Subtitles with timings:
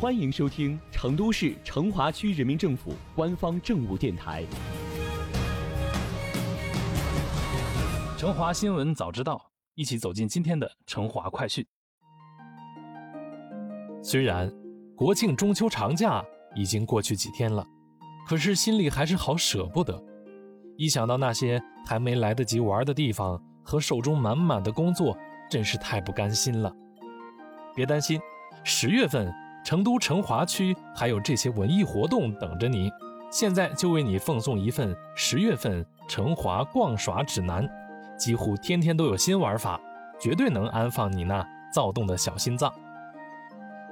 [0.00, 4.44] 欢迎收听成都市成华区人民政府官方政务电台
[8.16, 9.34] 《成华新闻早知道》，
[9.74, 11.66] 一起走进今天的成华快讯。
[14.00, 14.48] 虽然
[14.94, 16.24] 国庆中秋长假
[16.54, 17.66] 已经过去几天了，
[18.28, 20.00] 可是心里还是好舍不得。
[20.76, 25.18] 一想到那些还没来得及玩的地方和手中满满的工作，
[25.50, 26.72] 真是太不甘心了。
[27.74, 28.20] 别担心，
[28.62, 29.34] 十月份
[29.64, 32.90] 成都成华区还有这些文艺活动等着你。
[33.30, 37.68] 现在就为你奉送一份十月份成华逛耍指南，
[38.16, 39.78] 几乎天天都有新玩法，
[40.18, 42.72] 绝对能安放你那躁动的小心脏。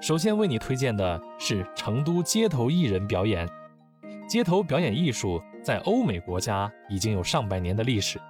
[0.00, 3.48] 首先为你推荐的是成都街头艺人表演。
[4.28, 8.20] 街头表演艺术在欧美国家已经有上百年的历史，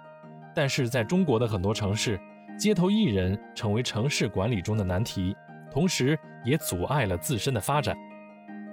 [0.54, 2.20] 但是在中国的很多城市。
[2.58, 5.34] 街头艺人成为城市管理中的难题，
[5.70, 7.96] 同时也阻碍了自身的发展。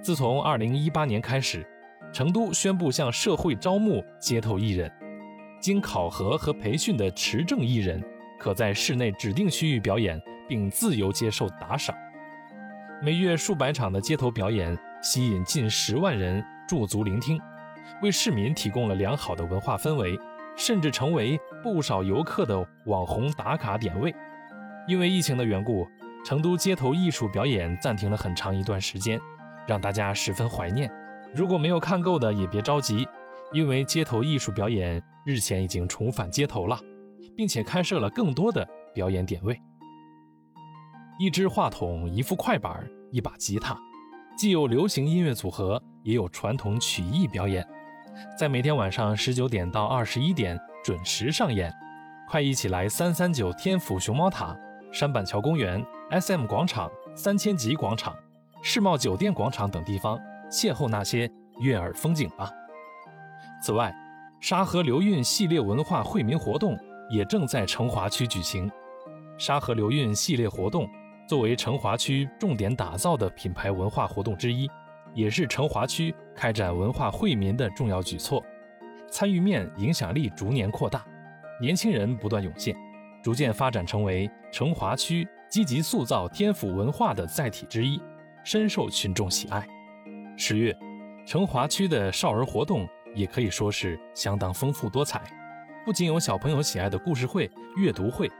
[0.02, 1.66] 自从2018年开始，
[2.12, 4.90] 成都宣布向社会招募街头艺人，
[5.60, 8.02] 经考核和培训的持证艺人
[8.38, 11.94] 可在市内指定区域表演，并自由接受打赏。
[13.02, 17.40] 每月数百场的街头表演吸引近十万人驻足聆听，
[18.02, 20.18] 为市民提供了良好的文化氛围。
[20.60, 24.12] 甚至成为不少游客的网红打卡点位。
[24.88, 25.86] 因为疫情的缘故，
[26.24, 29.18] 成都街头艺术表演暂停了很长一段时间，
[29.66, 30.90] 让大家十分怀念。
[31.34, 33.06] 如果没有看够的也别着急，
[33.52, 36.78] 因为街头艺术表演日前已经重返街头了，
[37.36, 39.58] 并且开设了更多的表演点位。
[41.18, 43.76] 一支话筒、一副快板、一把吉他，
[44.36, 47.66] 既有流行音乐组合，也有传统曲艺表演。
[48.38, 51.72] 在每天晚上十九点到二十一点准时上演，
[52.28, 54.56] 快一起来三三九天府熊猫塔、
[54.92, 58.16] 山板桥公园、SM 广场、三千级广场、
[58.62, 60.18] 世贸酒店广场等地方
[60.50, 62.50] 邂逅那些悦耳风景吧。
[63.62, 63.94] 此外，
[64.40, 66.78] 沙河流韵系列文化惠民活动
[67.10, 68.70] 也正在成华区举行。
[69.36, 70.88] 沙河流韵系列活动
[71.28, 74.66] 作为成华区重点打造的品牌文化活动之一。
[75.14, 78.44] 也是成华区开展文化惠民的重要举措，
[79.10, 81.04] 参与面、影响力逐年扩大，
[81.60, 82.76] 年轻人不断涌现，
[83.22, 88.00] 逐渐发展成为成华区积极塑造天府文化的载体之一，
[88.44, 89.66] 深受群众喜爱。
[90.36, 90.76] 十月，
[91.26, 95.22] 成华区的少儿活动也可以说是相当丰富多彩，
[95.84, 98.30] 不仅有小朋友喜爱的故事会、阅读会，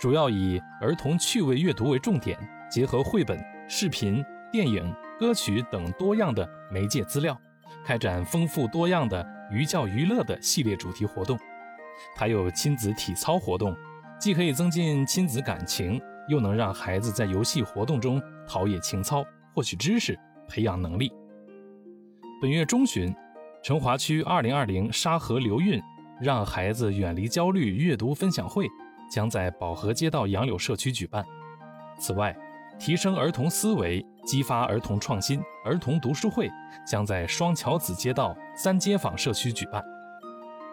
[0.00, 2.38] 主要以儿童趣味阅读为重点，
[2.70, 3.38] 结合绘本、
[3.68, 4.94] 视频、电影。
[5.18, 7.36] 歌曲等多样的媒介资料，
[7.84, 11.36] 开展丰富多样的寓教于乐的系列主题活动，
[12.16, 13.76] 还有亲子体操活动，
[14.20, 19.24] 既可以增进亲子感情，又能让孩子在游戏活动中陶冶情操、
[19.54, 21.12] 获取知识、培养能力。
[22.40, 23.14] 本月中旬，
[23.62, 25.82] 成华区2020沙河流韵
[26.20, 28.68] 让孩子远离焦虑阅读分享会
[29.10, 31.24] 将在宝和街道杨柳社区举办。
[31.98, 32.36] 此外，
[32.78, 34.04] 提升儿童思维。
[34.26, 36.50] 激发儿童创新，儿童读书会
[36.86, 39.82] 将在双桥子街道三街坊社区举办。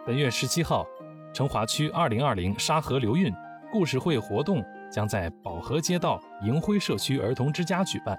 [0.05, 0.85] 本月十七号，
[1.33, 3.33] 成华区二零二零沙河流韵
[3.71, 4.61] 故事会活动
[4.95, 8.17] 将在宝和街道迎辉社区儿童之家举办。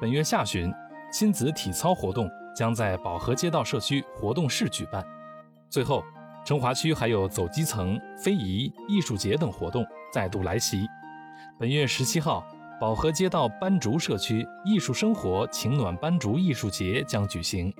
[0.00, 0.72] 本月下旬，
[1.12, 2.26] 亲子体操活动
[2.56, 5.04] 将在宝和街道社区活动室举办。
[5.68, 6.02] 最后，
[6.42, 10.86] 成华区还有走基层、非遗、艺术节等活动再度来袭。
[11.60, 12.42] 本月十七号。
[12.80, 17.72] 宝和街道斑竹社区艺术生活情暖斑竹艺术节将举行，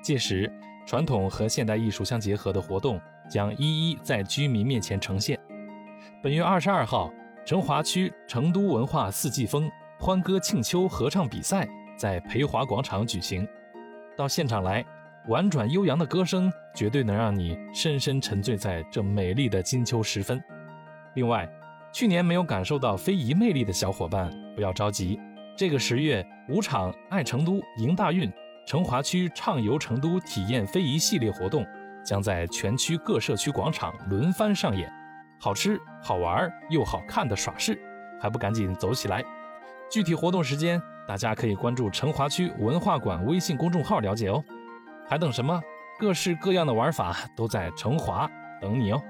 [0.00, 0.50] 届时
[0.86, 2.98] 传统和现代艺术相结合的活动
[3.28, 5.38] 将一一在居民面前呈现。
[6.22, 7.10] 本月二十二号，
[7.46, 9.70] 成华区成都文化四季风
[10.00, 11.64] 欢歌庆秋合唱比赛
[11.96, 13.46] 在培华广场举行，
[14.16, 14.84] 到现场来，
[15.28, 20.42] 婉转悠扬的歌声绝对能让你深深沉醉在这美丽的金秋时分。
[21.14, 21.48] 另外，
[21.92, 25.16] 去年没有感受到非遗魅力的小伙伴，不要着急。
[25.56, 28.28] 这个十月，五场爱成都、迎大运、
[28.66, 31.64] 成华区畅游成都体验非遗系列活动
[32.04, 34.92] 将在全区各社区广场轮番上演，
[35.38, 37.78] 好吃、好玩又好看的耍事，
[38.20, 39.24] 还不赶紧走起来？
[39.90, 44.42] 具体活动时间，大家可以关注成华区文化馆微信公众号了解哦。
[45.08, 45.60] 还等什么？
[45.98, 48.28] 各式各样的玩法都在成华
[48.60, 49.02] 等你哦。